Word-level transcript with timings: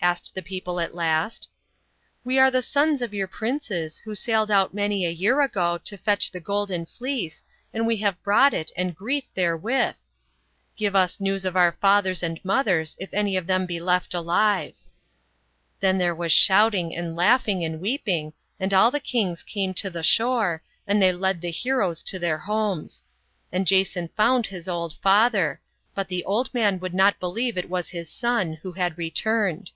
asked 0.00 0.32
the 0.32 0.40
people 0.40 0.78
at 0.78 0.94
last." 0.94 1.42
c 1.42 1.48
We 2.24 2.38
are 2.38 2.52
the 2.52 2.62
sons 2.62 3.02
of 3.02 3.12
your 3.12 3.26
princes, 3.26 3.98
who 3.98 4.14
sailed 4.14 4.48
out 4.50 4.72
many 4.72 5.04
a 5.04 5.10
year 5.10 5.42
ago, 5.42 5.76
to 5.76 5.98
fetch 5.98 6.30
the 6.30 6.38
Golden 6.40 6.86
Fleece, 6.86 7.42
and 7.74 7.84
we 7.84 7.96
have 7.96 8.22
brought 8.22 8.54
it 8.54 8.70
and 8.76 8.94
grief 8.94 9.24
therewith. 9.34 9.96
Give 10.76 10.94
us 10.94 11.16
nc%vs 11.16 11.44
of 11.44 11.56
our 11.56 11.72
fathers 11.80 12.22
and 12.22 12.42
mothers, 12.44 12.96
if 13.00 13.12
any 13.12 13.36
of 13.36 13.48
them 13.48 13.66
be 13.66 13.80
left 13.80 14.14
alive/ 14.14 14.74
*" 15.20 15.44
Then 15.80 15.98
there 15.98 16.14
was 16.14 16.30
shouting 16.32 16.94
and 16.94 17.16
laughing 17.16 17.64
and 17.64 17.80
weep 17.80 18.06
ipg, 18.06 18.32
and 18.60 18.72
all 18.72 18.92
the 18.92 19.00
kings 19.00 19.42
came 19.42 19.74
to 19.74 19.90
the 19.90 20.04
shore, 20.04 20.62
and 20.86 21.02
they 21.02 21.10
B.C. 21.10 21.16
1193.] 21.16 21.16
MORE 21.18 21.18
STOBITJS 21.18 21.18
OF 21.18 21.18
GREECE. 21.18 21.18
61 21.18 21.20
led 21.20 21.40
the 21.42 21.58
heroes 21.98 22.02
to 22.04 22.18
their 22.20 22.38
homos. 22.38 23.02
And 23.50 23.66
Jason 23.66 24.08
found 24.16 24.46
his 24.46 24.68
old 24.68 24.94
father; 25.02 25.60
but 25.92 26.06
the 26.06 26.24
old 26.24 26.54
man 26.54 26.78
would 26.78 26.94
not 26.94 27.18
believe 27.20 27.58
it 27.58 27.68
was 27.68 27.88
his 27.90 28.08
son, 28.08 28.52
who 28.62 28.72
had 28.72 28.96
returned. 28.96 29.72